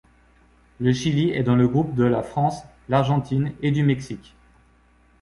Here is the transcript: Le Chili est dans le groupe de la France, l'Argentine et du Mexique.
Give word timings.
Le 0.79 0.93
Chili 0.93 1.29
est 1.29 1.43
dans 1.43 1.55
le 1.55 1.67
groupe 1.67 1.93
de 1.93 2.05
la 2.05 2.23
France, 2.23 2.63
l'Argentine 2.89 3.51
et 3.61 3.69
du 3.69 3.83
Mexique. 3.83 4.33